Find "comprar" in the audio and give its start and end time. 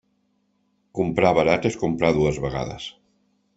1.01-1.35, 1.83-2.11